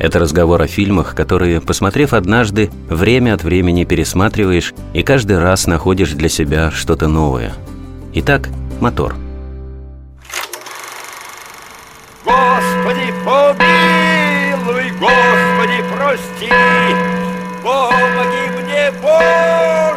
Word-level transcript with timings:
это 0.00 0.18
разговор 0.18 0.60
о 0.62 0.66
фильмах, 0.66 1.14
которые, 1.14 1.60
посмотрев 1.60 2.14
однажды, 2.14 2.70
время 2.88 3.34
от 3.34 3.44
времени 3.44 3.84
пересматриваешь 3.84 4.72
и 4.94 5.02
каждый 5.02 5.38
раз 5.38 5.66
находишь 5.66 6.12
для 6.12 6.28
себя 6.28 6.70
что-то 6.70 7.06
новое. 7.06 7.52
Итак, 8.14 8.48
мотор. 8.80 9.14
Господи, 12.24 13.12
помилуй, 13.24 14.90
Господи, 14.98 15.84
прости, 15.94 16.52
помоги 17.62 18.62
мне, 18.62 18.90
Боже, 19.02 19.89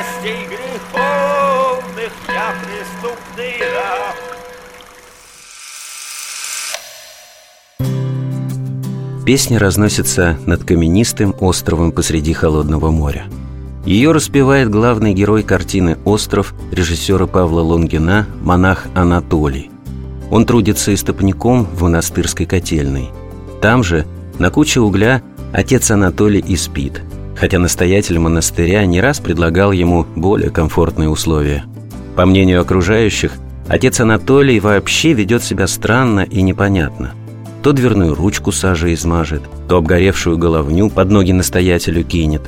страстей 0.00 0.46
греховных 0.46 2.12
я 2.28 2.54
преступный 2.64 3.58
раб. 3.74 4.16
Песня 9.26 9.58
разносится 9.58 10.38
над 10.46 10.64
каменистым 10.64 11.34
островом 11.38 11.92
посреди 11.92 12.32
холодного 12.32 12.90
моря. 12.90 13.26
Ее 13.84 14.12
распевает 14.12 14.70
главный 14.70 15.12
герой 15.14 15.42
картины 15.42 15.98
«Остров» 16.04 16.54
режиссера 16.72 17.26
Павла 17.26 17.60
Лонгина, 17.60 18.26
монах 18.42 18.86
Анатолий. 18.94 19.70
Он 20.30 20.46
трудится 20.46 20.94
истопником 20.94 21.64
в 21.64 21.82
монастырской 21.82 22.46
котельной. 22.46 23.10
Там 23.60 23.82
же, 23.82 24.06
на 24.38 24.50
куче 24.50 24.80
угля, 24.80 25.22
отец 25.52 25.90
Анатолий 25.90 26.40
и 26.40 26.56
спит, 26.56 27.02
хотя 27.36 27.58
настоятель 27.58 28.18
монастыря 28.18 28.84
не 28.86 29.00
раз 29.00 29.20
предлагал 29.20 29.72
ему 29.72 30.06
более 30.16 30.50
комфортные 30.50 31.08
условия. 31.08 31.64
По 32.16 32.26
мнению 32.26 32.60
окружающих, 32.60 33.32
отец 33.68 34.00
Анатолий 34.00 34.60
вообще 34.60 35.12
ведет 35.12 35.42
себя 35.42 35.66
странно 35.66 36.20
и 36.20 36.42
непонятно. 36.42 37.12
То 37.62 37.72
дверную 37.72 38.14
ручку 38.14 38.52
сажей 38.52 38.94
измажет, 38.94 39.42
то 39.68 39.76
обгоревшую 39.76 40.38
головню 40.38 40.90
под 40.90 41.10
ноги 41.10 41.32
настоятелю 41.32 42.04
кинет. 42.04 42.42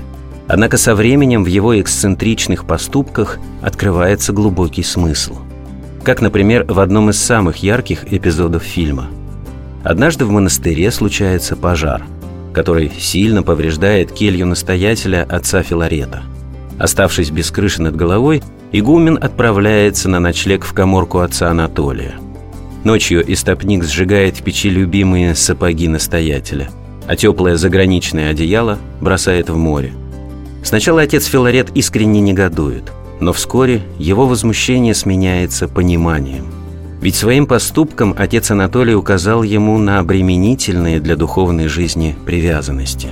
Однако 0.48 0.77
со 0.77 0.94
временем 0.94 1.44
в 1.44 1.46
его 1.46 1.80
эксцентричных 1.80 2.67
поступках 2.67 3.39
открывается 3.62 4.33
глубокий 4.33 4.83
смысл. 4.83 5.39
Как, 6.02 6.20
например, 6.20 6.64
в 6.69 6.80
одном 6.80 7.11
из 7.11 7.19
самых 7.19 7.58
ярких 7.58 8.12
эпизодов 8.12 8.62
фильма. 8.62 9.06
Однажды 9.84 10.24
в 10.24 10.30
монастыре 10.30 10.91
случается 10.91 11.56
пожар, 11.56 12.02
который 12.53 12.91
сильно 12.98 13.42
повреждает 13.42 14.12
келью 14.12 14.47
настоятеля 14.47 15.27
отца 15.28 15.62
Филарета. 15.62 16.22
Оставшись 16.78 17.31
без 17.31 17.50
крыши 17.50 17.83
над 17.83 17.97
головой, 17.97 18.42
игумен 18.72 19.19
отправляется 19.20 20.08
на 20.08 20.20
ночлег 20.20 20.64
в 20.64 20.73
коморку 20.73 21.19
отца 21.20 21.50
Анатолия– 21.50 22.14
Ночью 22.84 23.23
истопник 23.33 23.84
сжигает 23.84 24.39
в 24.39 24.42
печи 24.42 24.69
любимые 24.69 25.36
сапоги 25.36 25.86
настоятеля, 25.86 26.68
а 27.07 27.14
теплое 27.14 27.57
заграничное 27.57 28.30
одеяло 28.30 28.79
бросает 29.01 29.48
в 29.48 29.57
море. 29.57 29.92
Сначала 30.64 31.02
отец 31.02 31.27
Филарет 31.27 31.70
искренне 31.77 32.20
негодует, 32.20 32.92
но 33.20 33.33
вскоре 33.33 33.83
его 33.98 34.27
возмущение 34.27 34.95
сменяется 34.95 35.69
пониманием. 35.69 36.46
Ведь 37.02 37.17
своим 37.17 37.48
поступком 37.48 38.14
отец 38.17 38.52
Анатолий 38.52 38.95
указал 38.95 39.42
ему 39.42 39.77
на 39.77 39.98
обременительные 39.98 41.01
для 41.01 41.17
духовной 41.17 41.67
жизни 41.67 42.17
привязанности. 42.24 43.11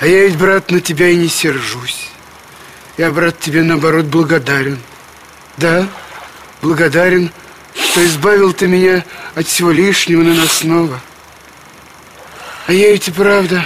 А 0.00 0.06
я 0.06 0.26
ведь, 0.26 0.36
брат, 0.36 0.72
на 0.72 0.80
тебя 0.80 1.08
и 1.08 1.16
не 1.16 1.28
сержусь. 1.28 2.10
Я, 2.98 3.12
брат, 3.12 3.38
тебе, 3.38 3.62
наоборот, 3.62 4.06
благодарен. 4.06 4.78
Да, 5.58 5.86
благодарен, 6.60 7.30
что 7.72 8.04
избавил 8.04 8.52
ты 8.52 8.66
меня 8.66 9.04
от 9.36 9.46
всего 9.46 9.70
лишнего 9.70 10.24
наносного. 10.24 11.00
А 12.66 12.72
я 12.72 12.90
ведь 12.90 13.06
и 13.06 13.12
правда 13.12 13.64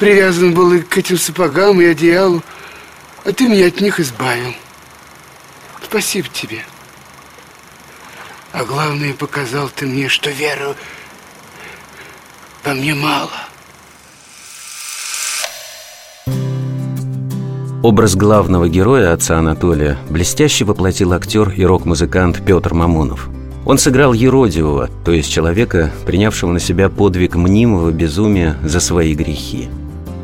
привязан 0.00 0.54
был 0.54 0.72
и 0.72 0.80
к 0.80 0.98
этим 0.98 1.18
сапогам 1.18 1.80
и 1.80 1.84
одеялу, 1.84 2.42
а 3.24 3.30
ты 3.30 3.46
меня 3.46 3.68
от 3.68 3.80
них 3.80 4.00
избавил. 4.00 4.52
Спасибо 5.92 6.28
тебе. 6.32 6.60
А 8.50 8.64
главное, 8.64 9.12
показал 9.12 9.68
ты 9.68 9.84
мне, 9.84 10.08
что 10.08 10.30
веру 10.30 10.74
во 12.64 12.72
мне 12.72 12.94
мало. 12.94 13.28
Образ 17.82 18.16
главного 18.16 18.70
героя 18.70 19.12
отца 19.12 19.36
Анатолия 19.36 19.98
блестяще 20.08 20.64
воплотил 20.64 21.12
актер 21.12 21.50
и 21.50 21.62
рок-музыкант 21.62 22.42
Петр 22.42 22.72
Мамонов. 22.72 23.28
Он 23.66 23.76
сыграл 23.76 24.14
Еродивого, 24.14 24.88
то 25.04 25.12
есть 25.12 25.30
человека, 25.30 25.92
принявшего 26.06 26.52
на 26.52 26.58
себя 26.58 26.88
подвиг 26.88 27.34
мнимого 27.34 27.90
безумия 27.90 28.56
за 28.64 28.80
свои 28.80 29.14
грехи. 29.14 29.68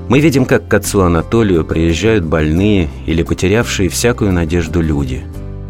Мы 0.08 0.20
видим, 0.20 0.46
как 0.46 0.66
к 0.66 0.72
отцу 0.72 1.02
Анатолию 1.02 1.62
приезжают 1.66 2.24
больные 2.24 2.88
или 3.04 3.22
потерявшие 3.22 3.90
всякую 3.90 4.32
надежду 4.32 4.80
люди. 4.80 5.26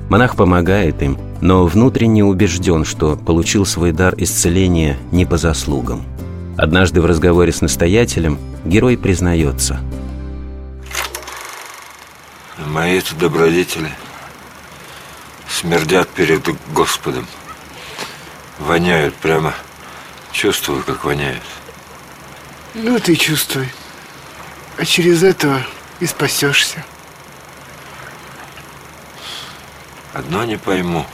Монах 0.08 0.36
помогает 0.36 1.02
им, 1.02 1.18
но 1.40 1.66
внутренне 1.66 2.24
убежден, 2.24 2.84
что 2.84 3.16
получил 3.16 3.66
свой 3.66 3.92
дар 3.92 4.14
исцеления 4.16 4.96
не 5.12 5.26
по 5.26 5.36
заслугам. 5.36 6.04
Однажды 6.56 7.00
в 7.00 7.06
разговоре 7.06 7.52
с 7.52 7.60
настоятелем 7.60 8.38
герой 8.64 8.96
признается– 8.96 9.80
Мои 12.66 12.98
это 12.98 13.14
добродетели 13.14 13.90
смердят 15.48 16.08
перед 16.08 16.46
Господом. 16.72 17.26
Воняют 18.58 19.14
прямо. 19.14 19.54
Чувствую, 20.32 20.82
как 20.84 21.04
воняют. 21.04 21.42
Ну, 22.74 22.98
ты 22.98 23.16
чувствуй. 23.16 23.68
А 24.76 24.84
через 24.84 25.22
этого 25.22 25.60
и 26.00 26.06
спасешься. 26.06 26.84
Одно 30.14 30.44
не 30.44 30.56
пойму. 30.56 31.06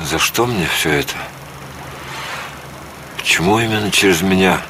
За 0.00 0.18
что 0.18 0.46
мне 0.46 0.66
все 0.66 0.90
это? 0.90 1.14
Почему 3.16 3.58
именно 3.58 3.90
через 3.90 4.22
меня 4.22 4.60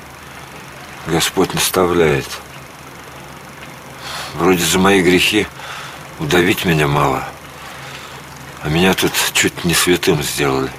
Господь 1.06 1.52
наставляет? 1.52 2.26
Вроде 4.34 4.64
за 4.64 4.78
мои 4.78 5.02
грехи 5.02 5.46
удавить 6.18 6.64
меня 6.64 6.88
мало. 6.88 7.28
А 8.62 8.68
меня 8.68 8.94
тут 8.94 9.12
чуть 9.32 9.64
не 9.64 9.74
святым 9.74 10.22
сделали. 10.22 10.70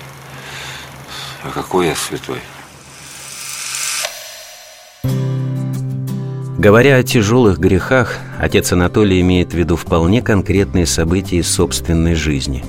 А 1.43 1.51
какой 1.51 1.87
я 1.87 1.95
святой? 1.95 2.41
Говоря 6.67 6.97
о 6.97 7.03
тяжелых 7.03 7.59
грехах, 7.59 8.17
отец 8.37 8.73
Анатолий 8.73 9.21
имеет 9.21 9.51
в 9.51 9.53
виду 9.53 9.77
вполне 9.77 10.21
конкретные 10.21 10.85
события 10.85 11.37
из 11.37 11.47
собственной 11.47 12.13
жизни. 12.13 12.61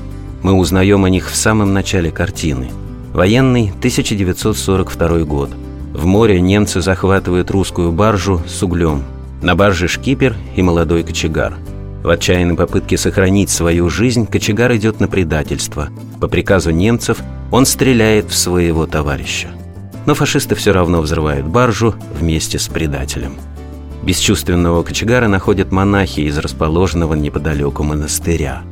Мы 0.44 0.52
узнаем 0.52 1.04
о 1.04 1.10
них 1.10 1.28
в 1.28 1.34
самом 1.34 1.74
начале 1.74 2.12
картины. 2.12 2.70
Военный 3.12 3.72
1942 3.76 5.24
год. 5.24 5.50
В 5.92 6.06
море 6.06 6.40
немцы 6.40 6.80
захватывают 6.80 7.50
русскую 7.50 7.90
баржу 7.90 8.40
с 8.46 8.62
углем, 8.62 9.02
на 9.42 9.56
барже 9.56 9.88
шкипер 9.88 10.36
и 10.54 10.62
молодой 10.62 11.02
кочегар. 11.02 11.56
В 12.04 12.08
отчаянной 12.08 12.54
попытке 12.54 12.96
сохранить 12.96 13.50
свою 13.50 13.90
жизнь 13.90 14.28
кочегар 14.28 14.76
идет 14.76 15.00
на 15.00 15.08
предательство. 15.08 15.88
По 16.20 16.28
приказу 16.28 16.70
немцев 16.70 17.18
он 17.50 17.66
стреляет 17.66 18.30
в 18.30 18.36
своего 18.36 18.86
товарища. 18.86 19.48
Но 20.06 20.14
фашисты 20.14 20.54
все 20.54 20.70
равно 20.70 21.00
взрывают 21.00 21.48
баржу 21.48 21.96
вместе 22.16 22.60
с 22.60 22.68
предателем. 22.68 23.32
Бесчувственного 24.02 24.82
кочегара 24.82 25.28
находят 25.28 25.72
монахи 25.72 26.20
из 26.20 26.38
расположенного 26.38 27.14
неподалеку 27.14 27.82
монастыря. 27.82 28.62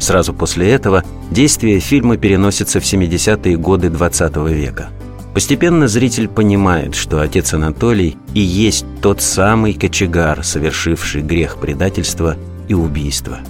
Сразу 0.00 0.34
после 0.34 0.70
этого 0.70 1.04
действие 1.30 1.80
фильма 1.80 2.16
переносится 2.16 2.80
в 2.80 2.84
70-е 2.84 3.56
годы 3.56 3.90
20 3.90 4.36
века– 4.48 4.88
Постепенно 5.34 5.88
зритель 5.88 6.28
понимает, 6.28 6.94
что 6.94 7.20
отец 7.20 7.52
Анатолий 7.54 8.16
и 8.34 8.40
есть 8.40 8.86
тот 9.02 9.20
самый 9.20 9.74
кочегар, 9.74 10.44
совершивший 10.44 11.22
грех 11.22 11.56
предательства 11.56 12.36
и 12.68 12.74
убийства. 12.74 13.40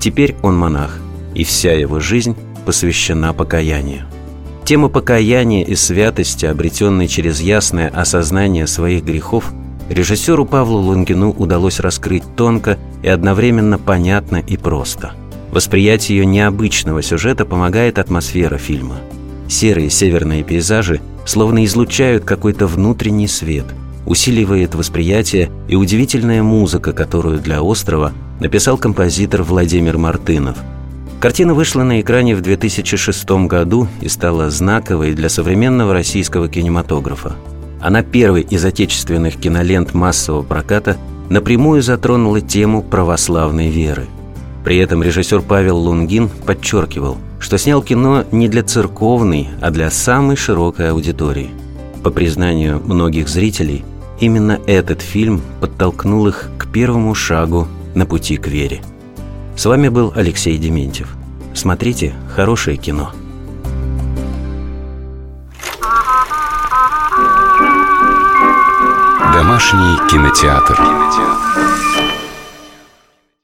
Теперь 0.00 0.34
он 0.42 0.58
монах, 0.58 0.98
и 1.36 1.44
вся 1.44 1.72
его 1.72 2.00
жизнь 2.00 2.36
посвящена 2.66 3.32
покаянию. 3.32 4.06
Тема 4.64 4.88
покаяния 4.88 5.64
и 5.64 5.76
святости, 5.76 6.46
обретенной 6.46 7.06
через 7.06 7.40
ясное 7.40 7.88
осознание 7.88 8.66
своих 8.66 9.04
грехов, 9.04 9.52
режиссеру 9.90 10.46
Павлу 10.46 10.78
Лунгину 10.78 11.32
удалось 11.32 11.80
раскрыть 11.80 12.24
тонко 12.36 12.78
и 13.02 13.08
одновременно 13.08 13.78
понятно 13.78 14.36
и 14.36 14.56
просто. 14.56 15.12
Восприятие 15.52 16.18
ее 16.18 16.26
необычного 16.26 17.02
сюжета 17.02 17.44
помогает 17.44 17.98
атмосфера 17.98 18.56
фильма. 18.56 18.96
Серые 19.48 19.90
северные 19.90 20.44
пейзажи 20.44 21.00
словно 21.26 21.64
излучают 21.64 22.24
какой-то 22.24 22.66
внутренний 22.66 23.28
свет, 23.28 23.66
усиливает 24.06 24.74
восприятие 24.74 25.50
и 25.68 25.74
удивительная 25.74 26.42
музыка, 26.42 26.92
которую 26.92 27.40
для 27.40 27.62
острова 27.62 28.12
написал 28.38 28.78
композитор 28.78 29.42
Владимир 29.42 29.98
Мартынов– 29.98 30.56
Картина 31.20 31.52
вышла 31.52 31.82
на 31.82 32.00
экране 32.00 32.34
в 32.34 32.40
2006 32.40 33.28
году 33.46 33.88
и 34.00 34.08
стала 34.08 34.48
знаковой 34.48 35.12
для 35.12 35.28
современного 35.28 35.92
российского 35.92 36.48
кинематографа. 36.48 37.36
Она 37.80 38.02
первой 38.02 38.42
из 38.42 38.64
отечественных 38.64 39.36
кинолент 39.36 39.94
массового 39.94 40.42
проката 40.42 40.96
напрямую 41.30 41.82
затронула 41.82 42.40
тему 42.40 42.82
православной 42.82 43.70
веры. 43.70 44.06
При 44.64 44.76
этом 44.76 45.02
режиссер 45.02 45.40
Павел 45.40 45.78
Лунгин 45.78 46.28
подчеркивал, 46.28 47.16
что 47.38 47.56
снял 47.56 47.82
кино 47.82 48.24
не 48.30 48.48
для 48.48 48.62
церковной, 48.62 49.48
а 49.62 49.70
для 49.70 49.90
самой 49.90 50.36
широкой 50.36 50.90
аудитории. 50.90 51.50
По 52.02 52.10
признанию 52.10 52.80
многих 52.84 53.28
зрителей, 53.28 53.84
именно 54.20 54.58
этот 54.66 55.00
фильм 55.00 55.40
подтолкнул 55.60 56.26
их 56.26 56.50
к 56.58 56.70
первому 56.70 57.14
шагу 57.14 57.66
на 57.94 58.04
пути 58.04 58.36
к 58.36 58.46
вере. 58.46 58.82
С 59.56 59.64
вами 59.64 59.88
был 59.88 60.12
Алексей 60.14 60.58
Дементьев. 60.58 61.08
Смотрите 61.54 62.14
хорошее 62.34 62.76
кино. 62.76 63.12
Домашний 69.40 69.96
кинотеатр. 70.10 70.76
кинотеатр. 70.76 71.49